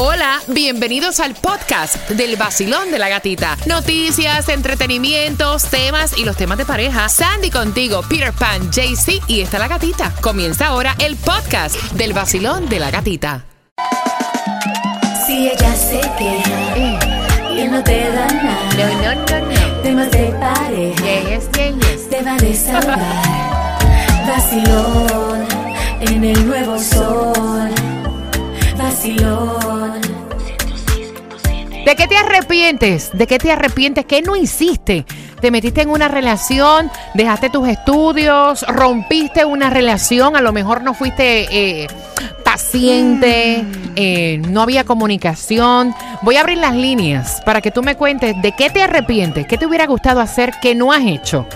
Hola, 0.00 0.38
bienvenidos 0.46 1.18
al 1.18 1.34
podcast 1.34 2.08
del 2.10 2.36
vacilón 2.36 2.92
de 2.92 3.00
la 3.00 3.08
gatita. 3.08 3.56
Noticias, 3.66 4.48
entretenimientos, 4.48 5.64
temas 5.64 6.16
y 6.16 6.24
los 6.24 6.36
temas 6.36 6.56
de 6.56 6.64
pareja. 6.64 7.08
Sandy 7.08 7.50
contigo, 7.50 8.02
Peter 8.08 8.32
Pan, 8.32 8.70
JC 8.70 9.20
y 9.26 9.40
está 9.40 9.58
la 9.58 9.66
gatita. 9.66 10.12
Comienza 10.20 10.68
ahora 10.68 10.94
el 11.00 11.16
podcast 11.16 11.74
del 11.94 12.12
vacilón 12.12 12.68
de 12.68 12.78
la 12.78 12.92
gatita. 12.92 13.44
Si 15.26 15.48
ella 15.48 15.74
se 15.74 16.00
queja 16.16 16.78
y 17.52 17.60
él 17.62 17.72
no 17.72 17.82
te 17.82 18.08
da 18.12 18.26
nada, 18.28 18.70
No, 18.76 19.02
no, 19.02 19.40
no, 19.40 19.46
no. 19.52 19.80
temas 19.82 20.10
de 20.12 20.26
pareja 20.38 21.04
Yes, 21.28 21.50
yes, 21.56 21.74
yes. 21.74 22.08
te 22.08 22.22
va 22.22 22.34
a 22.34 22.36
desahogar. 22.36 22.98
Vacilón 24.28 25.44
en 26.02 26.22
el 26.24 26.46
nuevo 26.46 26.78
sol. 26.78 27.68
Vacilón. 28.76 29.67
¿De 31.88 31.96
qué 31.96 32.06
te 32.06 32.18
arrepientes? 32.18 33.12
¿De 33.14 33.26
qué 33.26 33.38
te 33.38 33.50
arrepientes? 33.50 34.04
¿Qué 34.04 34.20
no 34.20 34.36
hiciste? 34.36 35.06
¿Te 35.40 35.50
metiste 35.50 35.80
en 35.80 35.88
una 35.88 36.06
relación? 36.06 36.90
¿Dejaste 37.14 37.48
tus 37.48 37.66
estudios? 37.66 38.62
¿Rompiste 38.68 39.46
una 39.46 39.70
relación? 39.70 40.36
A 40.36 40.42
lo 40.42 40.52
mejor 40.52 40.82
no 40.82 40.92
fuiste 40.92 41.46
eh, 41.50 41.86
paciente, 42.44 43.64
eh, 43.96 44.36
no 44.50 44.60
había 44.60 44.84
comunicación. 44.84 45.94
Voy 46.20 46.36
a 46.36 46.40
abrir 46.40 46.58
las 46.58 46.74
líneas 46.74 47.40
para 47.46 47.62
que 47.62 47.70
tú 47.70 47.82
me 47.82 47.96
cuentes 47.96 48.34
de 48.42 48.52
qué 48.52 48.68
te 48.68 48.82
arrepientes, 48.82 49.46
qué 49.46 49.56
te 49.56 49.64
hubiera 49.64 49.86
gustado 49.86 50.20
hacer 50.20 50.52
que 50.60 50.74
no 50.74 50.92
has 50.92 51.06
hecho. 51.06 51.46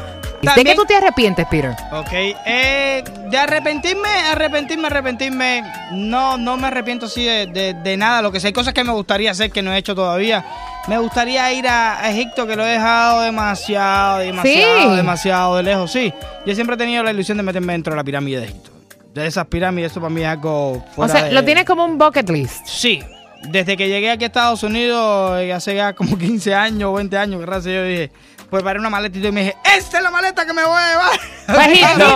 ¿De 0.43 0.65
qué 0.65 0.75
tú 0.75 0.85
te 0.85 0.95
arrepientes, 0.97 1.47
Peter? 1.49 1.71
Ok, 1.93 2.09
eh, 2.13 3.05
de 3.31 3.39
arrepentirme, 3.39 4.09
arrepentirme, 4.09 4.87
arrepentirme, 4.89 5.63
no, 5.93 6.37
no 6.37 6.57
me 6.57 6.67
arrepiento 6.67 7.07
así 7.07 7.25
de, 7.25 7.47
de- 7.47 7.75
de 7.75 7.97
nada, 7.97 8.23
lo 8.23 8.33
que 8.33 8.41
sé, 8.41 8.49
hay 8.49 8.53
cosas 8.53 8.75
que 8.75 8.83
me 8.85 8.93
gustaría 8.93 9.31
hacer 9.31 9.51
que 9.53 9.63
no 9.63 9.73
he 9.73 9.79
hecho 9.79 9.95
todavía. 9.95 10.45
Me 10.89 10.99
gustaría 10.99 11.53
ir 11.53 11.69
a, 11.69 12.01
a 12.01 12.11
Egipto, 12.11 12.45
que 12.47 12.57
lo 12.57 12.67
he 12.67 12.71
dejado 12.73 13.21
demasiado, 13.23 14.19
demasiado, 14.19 14.91
Sí. 14.91 14.97
demasiado 14.97 15.57
de 15.57 15.63
lejos, 15.63 15.93
sí. 15.93 16.13
Yo 16.45 16.55
siempre 16.57 16.75
he 16.75 16.79
tenido 16.79 17.05
la 17.05 17.13
ilusión 17.13 17.37
de 17.39 17.45
meterme 17.45 17.73
dentro 17.75 17.93
de 17.93 17.97
la 17.99 18.05
pirámide 18.05 18.39
de 18.41 18.45
Egipto. 18.47 18.71
De 19.15 19.27
esas 19.27 19.47
pirámides, 19.47 19.93
eso 19.93 20.01
para 20.01 20.13
mí 20.13 20.23
es 20.23 20.27
algo 20.27 20.73
O 20.73 20.85
fuera 20.97 21.13
sea, 21.13 21.25
de- 21.25 21.33
lo 21.33 21.45
tienes 21.45 21.65
como 21.67 21.85
un 21.85 21.99
bucket 21.99 22.29
list. 22.31 22.67
Sí. 22.67 23.01
Desde 23.45 23.77
que 23.77 23.89
llegué 23.89 24.11
aquí 24.11 24.25
a 24.25 24.29
Estados 24.29 24.63
Unidos, 24.63 25.39
eh, 25.41 25.53
hace 25.53 25.75
ya 25.77 25.93
como 25.93 26.17
15 26.19 26.55
años 26.55 26.91
o 26.91 26.95
20 26.95 27.17
años, 27.17 27.45
raza, 27.45 27.71
yo 27.71 27.85
dije, 27.85 28.11
pues 28.53 28.63
para 28.63 28.79
una 28.79 28.91
maletita 28.91 29.29
y 29.29 29.33
me 29.33 29.41
dije, 29.45 29.57
esta 29.79 29.97
es 29.97 30.03
la 30.05 30.11
maleta 30.11 30.45
que 30.45 30.53
me 30.53 30.63
voy 30.63 30.77
a 30.79 30.89
llevar. 30.91 31.21
Bajito. 31.49 32.15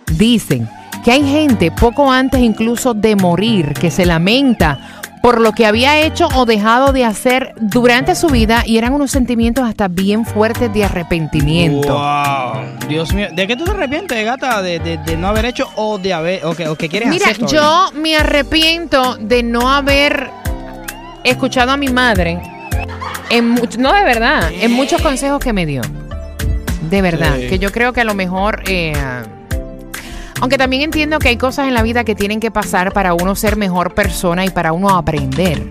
dicen 0.08 0.70
que 1.04 1.12
hay 1.12 1.24
gente 1.30 1.72
poco 1.72 2.12
antes 2.12 2.42
incluso 2.42 2.94
de 2.94 3.16
morir 3.16 3.74
que 3.74 3.92
se 3.92 4.06
lamenta 4.06 4.99
por 5.22 5.42
lo 5.42 5.52
que 5.52 5.66
había 5.66 6.00
hecho 6.00 6.28
o 6.36 6.46
dejado 6.46 6.94
de 6.94 7.04
hacer 7.04 7.54
durante 7.60 8.16
su 8.16 8.28
vida 8.28 8.64
y 8.66 8.78
eran 8.78 8.94
unos 8.94 9.12
sentimientos 9.12 9.68
hasta 9.68 9.88
bien 9.90 10.26
fuertes 10.26 10.74
de 10.74 10.86
arrepentimiento. 10.86 11.94
Wow, 11.94 12.88
Dios 12.88 13.14
mío, 13.14 13.28
¿de 13.34 13.46
qué 13.48 13.56
tú 13.58 13.66
te 13.66 13.72
arrepientes, 13.72 14.24
gata? 14.26 14.62
¿De, 14.62 14.80
de- 14.80 14.98
de 14.98 15.18
no 15.18 15.28
haber 15.28 15.46
hecho 15.46 15.70
o 15.76 15.98
de 15.98 16.14
haber, 16.14 16.46
o 16.46 16.56
que, 16.56 16.68
o 16.68 16.76
que 16.76 16.88
quieres 16.90 17.10
Mira, 17.10 17.28
hacer 17.32 17.46
yo 17.48 17.90
me 17.96 18.16
arrepiento 18.16 19.18
de 19.18 19.44
no 19.44 19.70
haber 19.70 20.30
escuchado 21.24 21.72
a 21.72 21.78
mi 21.78 21.90
madre 21.90 22.40
en 23.30 23.56
no 23.78 23.94
de 23.94 24.04
verdad, 24.04 24.50
en 24.52 24.72
muchos 24.72 25.02
consejos 25.02 25.40
que 25.40 25.54
me 25.54 25.66
dio. 25.66 25.82
De 26.90 27.02
verdad, 27.02 27.36
Sí. 27.40 27.48
que 27.48 27.60
yo 27.60 27.72
creo 27.72 27.94
que 27.94 28.02
a 28.02 28.04
lo 28.06 28.14
mejor 28.16 28.64
eh, 28.68 28.94
aunque 30.42 30.58
también 30.58 30.84
entiendo 30.84 31.20
que 31.20 31.30
hay 31.30 31.38
cosas 31.38 31.68
en 31.68 31.74
la 31.74 31.82
vida 31.82 32.04
que 32.04 32.16
tienen 32.16 32.40
que 32.40 32.52
pasar 32.52 32.94
para 32.94 33.14
uno 33.14 33.36
ser 33.36 33.58
mejor 33.58 33.94
persona 33.94 34.46
y 34.46 34.50
para 34.50 34.72
uno 34.72 34.90
aprender. 34.90 35.70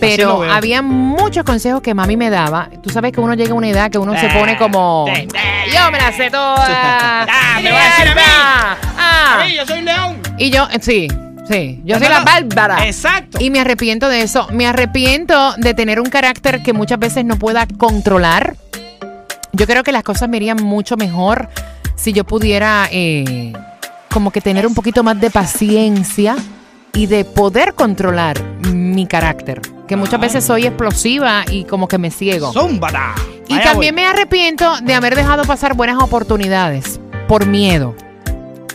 Pero 0.00 0.42
había 0.42 0.82
muchos 0.82 1.44
consejos 1.44 1.80
que 1.80 1.94
mami 1.94 2.16
me 2.16 2.30
daba. 2.30 2.68
Tú 2.82 2.90
sabes 2.90 3.12
que 3.12 3.20
uno 3.20 3.34
llega 3.34 3.52
a 3.52 3.54
una 3.54 3.68
edad 3.68 3.90
que 3.90 3.98
uno 3.98 4.18
se 4.18 4.28
pone 4.28 4.58
como... 4.58 5.06
Eh, 5.08 5.26
eh. 5.34 5.70
Yo 5.72 5.90
me 5.90 5.98
la 5.98 6.12
sé 6.12 6.30
toda. 6.30 6.56
Ah, 7.28 7.60
me 7.62 7.70
va 7.70 7.80
a 7.80 7.84
decir 7.84 8.08
a 8.08 8.14
mí. 8.14 8.20
Ah. 8.98 9.46
Yo 9.54 9.66
soy 9.66 9.82
león. 9.82 10.16
Y 10.38 10.50
yo, 10.50 10.68
eh, 10.70 10.78
sí, 10.80 11.08
sí, 11.48 11.80
yo 11.84 11.94
No, 11.94 12.00
soy 12.00 12.08
no, 12.08 12.18
la 12.18 12.24
bárbara. 12.24 12.86
Exacto. 12.86 13.38
Y 13.40 13.50
me 13.50 13.60
arrepiento 13.60 14.08
de 14.08 14.22
eso. 14.22 14.46
Me 14.52 14.66
arrepiento 14.66 15.54
de 15.56 15.74
tener 15.74 16.00
un 16.00 16.10
carácter 16.10 16.62
que 16.62 16.72
muchas 16.72 16.98
veces 16.98 17.24
no 17.24 17.36
pueda 17.36 17.66
controlar. 17.78 18.56
Yo 19.52 19.66
creo 19.66 19.82
que 19.82 19.92
las 19.92 20.02
cosas 20.02 20.28
me 20.28 20.36
irían 20.36 20.62
mucho 20.62 20.96
mejor 20.96 21.48
si 21.96 22.12
yo 22.12 22.24
pudiera 22.24 22.88
eh, 22.92 23.52
como 24.16 24.30
que 24.30 24.40
tener 24.40 24.66
un 24.66 24.72
poquito 24.72 25.02
más 25.02 25.20
de 25.20 25.28
paciencia 25.28 26.36
y 26.94 27.04
de 27.04 27.26
poder 27.26 27.74
controlar 27.74 28.42
mi 28.72 29.06
carácter. 29.06 29.60
Que 29.86 29.94
muchas 29.94 30.18
veces 30.18 30.42
soy 30.42 30.64
explosiva 30.64 31.44
y 31.50 31.64
como 31.64 31.86
que 31.86 31.98
me 31.98 32.10
ciego. 32.10 32.50
Zúmbata. 32.50 33.14
Y 33.46 33.52
Allá 33.52 33.72
también 33.72 33.94
voy. 33.94 34.02
me 34.02 34.08
arrepiento 34.08 34.80
de 34.80 34.94
haber 34.94 35.16
dejado 35.16 35.44
pasar 35.44 35.74
buenas 35.74 36.02
oportunidades 36.02 36.98
por 37.28 37.44
miedo. 37.44 37.94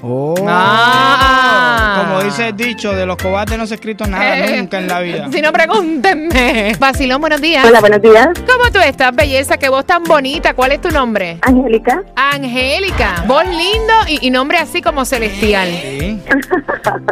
Oh. 0.03 0.35
Ah. 0.47 1.80
Como 1.97 2.23
dice 2.23 2.49
el 2.49 2.55
dicho, 2.55 2.93
de 2.93 3.05
los 3.05 3.17
cobardes 3.17 3.57
no 3.57 3.65
se 3.65 3.73
ha 3.73 3.75
escrito 3.75 4.05
nada 4.07 4.37
Eh, 4.37 4.57
nunca 4.59 4.79
en 4.79 4.87
la 4.87 4.99
vida. 5.01 5.27
Si 5.31 5.41
no, 5.41 5.51
pregúntenme. 5.51 6.75
Basilón, 6.79 7.21
buenos 7.21 7.41
días. 7.41 7.65
Hola, 7.65 7.79
buenos 7.79 8.01
días. 8.01 8.29
¿Cómo 8.47 8.71
tú 8.71 8.79
estás, 8.79 9.15
belleza? 9.15 9.57
Qué 9.57 9.69
voz 9.69 9.85
tan 9.85 10.03
bonita. 10.03 10.53
¿Cuál 10.53 10.73
es 10.73 10.81
tu 10.81 10.89
nombre? 10.89 11.37
Angélica. 11.41 12.03
Angélica. 12.15 13.23
Voz 13.27 13.45
lindo 13.45 13.93
y, 14.07 14.27
y 14.27 14.29
nombre 14.31 14.57
así 14.57 14.81
como 14.81 15.05
celestial. 15.05 15.69
Sí. 15.69 16.21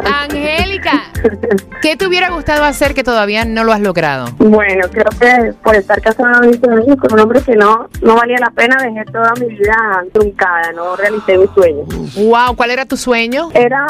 Angélica. 0.04 1.04
¿Qué 1.82 1.96
te 1.96 2.06
hubiera 2.06 2.30
gustado 2.30 2.64
hacer 2.64 2.94
que 2.94 3.02
todavía 3.02 3.44
no 3.44 3.64
lo 3.64 3.72
has 3.72 3.80
logrado? 3.80 4.28
Bueno, 4.38 4.86
creo 4.90 5.06
que 5.18 5.52
por 5.62 5.74
estar 5.74 6.00
casada 6.00 6.40
20 6.40 6.70
años 6.70 6.96
con 7.00 7.12
un 7.12 7.20
hombre 7.20 7.40
que 7.42 7.54
no, 7.56 7.88
no 8.02 8.16
valía 8.16 8.38
la 8.38 8.50
pena, 8.50 8.76
dejé 8.82 9.04
toda 9.10 9.32
mi 9.40 9.46
vida 9.54 9.76
truncada, 10.12 10.72
no 10.72 10.96
realicé 10.96 11.38
mis 11.38 11.50
sueños. 11.50 11.86
Wow, 12.16 12.54
¿cuál 12.56 12.70
era 12.70 12.84
tu 12.86 12.96
sueño? 12.96 13.50
Era, 13.54 13.86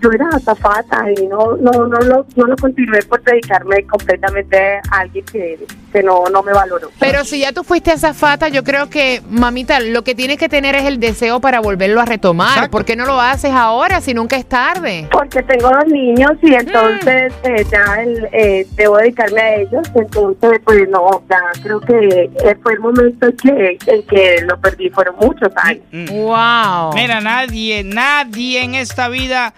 yo 0.00 0.10
era 0.12 0.27
azafata 0.36 1.06
y 1.10 1.26
no, 1.26 1.56
no, 1.56 1.72
no, 1.86 1.98
lo, 2.00 2.26
no 2.36 2.46
lo 2.46 2.56
continué 2.56 3.02
por 3.02 3.22
dedicarme 3.22 3.84
completamente 3.84 4.78
a 4.90 5.00
alguien 5.00 5.24
que, 5.24 5.58
que 5.92 6.02
no, 6.02 6.24
no 6.30 6.42
me 6.42 6.52
valoró. 6.52 6.90
Pero 6.98 7.24
si 7.24 7.40
ya 7.40 7.52
tú 7.52 7.64
fuiste 7.64 7.90
azafata, 7.90 8.48
yo 8.48 8.64
creo 8.64 8.90
que, 8.90 9.22
mamita, 9.28 9.80
lo 9.80 10.02
que 10.04 10.14
tienes 10.14 10.38
que 10.38 10.48
tener 10.48 10.74
es 10.74 10.84
el 10.84 11.00
deseo 11.00 11.40
para 11.40 11.60
volverlo 11.60 12.00
a 12.00 12.04
retomar. 12.04 12.48
Exacto. 12.48 12.70
¿Por 12.70 12.84
qué 12.84 12.96
no 12.96 13.06
lo 13.06 13.20
haces 13.20 13.52
ahora 13.52 14.00
si 14.00 14.14
nunca 14.14 14.36
es 14.36 14.46
tarde? 14.46 15.08
Porque 15.10 15.42
tengo 15.42 15.70
dos 15.70 15.86
niños 15.86 16.32
y 16.42 16.54
entonces 16.54 17.32
eh, 17.42 17.66
ya 17.70 18.02
el, 18.02 18.28
eh, 18.32 18.66
debo 18.74 18.96
dedicarme 18.98 19.40
a 19.40 19.54
ellos. 19.56 19.88
Entonces, 19.94 20.60
pues 20.64 20.88
no, 20.88 21.22
ya 21.28 21.40
creo 21.62 21.80
que 21.80 22.30
eh, 22.44 22.56
fue 22.62 22.74
el 22.74 22.80
momento 22.80 23.26
en 23.26 23.36
que, 23.36 23.78
en 23.86 24.02
que 24.04 24.42
lo 24.46 24.58
perdí. 24.60 24.90
Fueron 24.90 25.16
muchos 25.16 25.52
años. 25.56 25.84
Mm. 25.92 26.08
Wow. 26.10 26.94
Mira, 26.94 27.20
nadie, 27.20 27.84
nadie 27.84 28.62
en 28.62 28.74
esta 28.74 29.08
vida 29.08 29.54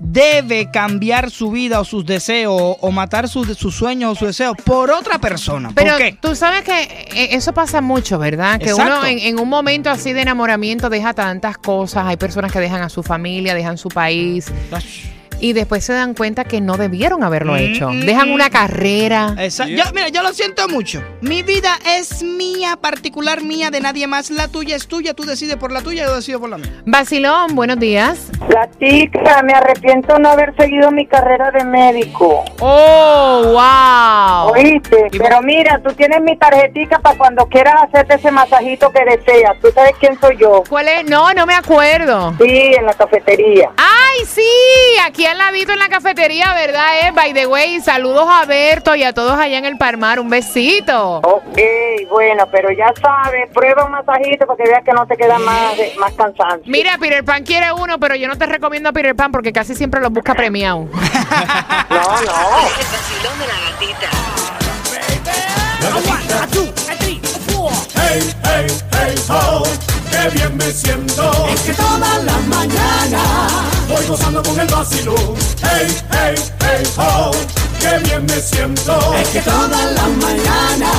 debe 0.00 0.70
cambiar 0.70 1.30
su 1.30 1.50
vida 1.50 1.78
o 1.78 1.84
sus 1.84 2.04
deseos 2.06 2.76
o 2.80 2.90
matar 2.90 3.28
sus, 3.28 3.56
sus 3.56 3.74
sueños 3.76 4.12
o 4.12 4.14
sus 4.14 4.28
deseos 4.28 4.56
por 4.64 4.90
otra 4.90 5.18
persona. 5.18 5.70
Pero 5.74 5.92
¿Por 5.92 5.98
qué? 5.98 6.18
tú 6.20 6.34
sabes 6.34 6.62
que 6.62 6.82
eh, 6.82 7.28
eso 7.32 7.52
pasa 7.52 7.80
mucho, 7.80 8.18
¿verdad? 8.18 8.58
Que 8.58 8.70
Exacto. 8.70 8.98
uno 8.98 9.06
en, 9.06 9.18
en 9.18 9.38
un 9.38 9.48
momento 9.48 9.90
así 9.90 10.12
de 10.12 10.22
enamoramiento 10.22 10.88
deja 10.88 11.12
tantas 11.14 11.58
cosas. 11.58 12.06
Hay 12.06 12.16
personas 12.16 12.50
que 12.50 12.60
dejan 12.60 12.82
a 12.82 12.88
su 12.88 13.02
familia, 13.02 13.54
dejan 13.54 13.76
su 13.78 13.88
país 13.88 14.50
y 15.40 15.52
después 15.52 15.84
se 15.84 15.92
dan 15.92 16.14
cuenta 16.14 16.44
que 16.44 16.60
no 16.60 16.76
debieron 16.76 17.22
haberlo 17.24 17.54
Mm, 17.54 17.56
hecho. 17.56 17.90
mm, 17.90 18.00
Dejan 18.00 18.28
mm. 18.30 18.32
una 18.32 18.50
carrera. 18.50 19.34
Yo, 19.48 19.84
mira, 19.94 20.08
yo 20.08 20.22
lo 20.22 20.32
siento 20.32 20.68
mucho. 20.68 21.02
Mi 21.20 21.42
vida 21.42 21.78
es 21.86 22.22
mía, 22.22 22.76
particular 22.80 23.42
mía, 23.42 23.70
de 23.70 23.80
nadie 23.80 24.06
más. 24.06 24.30
La 24.30 24.48
tuya 24.48 24.76
es 24.76 24.86
tuya, 24.88 25.14
tú 25.14 25.24
decides 25.24 25.56
por 25.56 25.72
la 25.72 25.82
tuya, 25.82 26.04
yo 26.06 26.16
decido 26.16 26.40
por 26.40 26.50
la 26.50 26.58
mía. 26.58 26.70
Basilón, 26.86 27.54
buenos 27.54 27.78
días. 27.78 28.30
La 28.48 28.68
chica, 28.78 29.42
me 29.42 29.52
arrepiento 29.52 30.18
no 30.18 30.30
haber 30.30 30.54
seguido 30.56 30.90
mi 30.90 31.06
carrera 31.06 31.50
de 31.50 31.64
médico. 31.64 32.44
Oh, 32.60 33.42
wow. 33.52 34.52
Oíste, 34.52 35.06
pero 35.18 35.40
mira, 35.42 35.80
tú 35.82 35.92
tienes 35.94 36.20
mi 36.20 36.36
tarjetica 36.36 36.98
para 36.98 37.16
cuando 37.16 37.46
quieras 37.46 37.74
hacerte 37.84 38.14
ese 38.16 38.30
masajito 38.30 38.90
que 38.90 39.04
deseas. 39.04 39.56
¿Tú 39.60 39.68
sabes 39.74 39.92
quién 40.00 40.18
soy 40.20 40.36
yo? 40.38 40.62
¿Cuál 40.68 40.88
es? 40.88 41.04
No, 41.08 41.32
no 41.32 41.46
me 41.46 41.54
acuerdo. 41.54 42.34
Sí, 42.40 42.72
en 42.78 42.86
la 42.86 42.94
cafetería. 42.94 43.70
¡Ay, 43.76 44.24
sí! 44.26 44.42
Aquí 45.06 45.24
al 45.30 45.38
ladito 45.38 45.72
en 45.72 45.78
la 45.78 45.88
cafetería, 45.88 46.52
¿verdad? 46.54 46.86
Eh? 47.02 47.12
By 47.14 47.32
the 47.32 47.46
way, 47.46 47.80
saludos 47.80 48.26
a 48.28 48.44
Berto 48.46 48.94
y 48.96 49.04
a 49.04 49.12
todos 49.12 49.38
allá 49.38 49.58
en 49.58 49.64
el 49.64 49.78
Parmar. 49.78 50.18
Un 50.18 50.28
besito. 50.28 51.18
Ok, 51.18 51.58
bueno, 52.10 52.48
pero 52.50 52.70
ya 52.72 52.92
sabes, 53.00 53.48
prueba 53.52 53.84
un 53.84 53.92
masajito 53.92 54.46
para 54.46 54.56
que 54.56 54.70
veas 54.70 54.84
que 54.84 54.92
no 54.92 55.06
te 55.06 55.16
queda 55.16 55.38
más, 55.38 55.74
más 55.98 56.12
cansancio. 56.14 56.64
Mira, 56.66 56.98
Peter 56.98 57.24
Pan 57.24 57.44
quiere 57.44 57.72
uno, 57.72 57.98
pero 58.00 58.16
yo 58.16 58.26
no 58.26 58.36
te 58.36 58.46
recomiendo 58.46 58.88
a 58.88 58.92
Peter 58.92 59.14
Pan 59.14 59.30
porque 59.30 59.52
casi 59.52 59.74
siempre 59.74 60.00
los 60.00 60.10
busca 60.10 60.34
premiado. 60.34 60.86
No, 61.90 61.96
no. 61.96 62.68
El 62.68 62.86
vacilón 62.86 63.38
de 63.38 63.46
la 63.46 63.54
gatita. 63.70 64.08
Hey, 67.94 68.32
hey, 68.44 68.66
hey, 68.92 69.14
ho, 69.28 69.62
qué 70.10 70.30
bien 70.36 70.56
me 70.56 70.70
siento. 70.70 71.46
Es 71.52 71.62
que 71.62 71.72
toda 71.74 71.98
la 71.98 72.04
mañana 72.06 72.32
voy 72.32 72.39
gozando 74.40 74.42
con 74.42 74.60
el 74.60 74.66
vacilón. 74.68 75.36
Hey, 75.62 75.96
hey, 76.10 76.34
hey, 76.60 76.82
ho, 76.96 77.30
qué 77.78 77.98
bien 78.08 78.24
me 78.26 78.40
siento. 78.40 79.14
Es 79.14 79.28
que 79.28 79.40
toda 79.40 79.68
la 79.68 80.08
mañana 80.08 80.92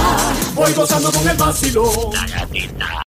voy 0.53 0.73
gozando 0.73 1.11
con 1.11 1.27
el 1.27 1.37
vacilón. 1.37 2.11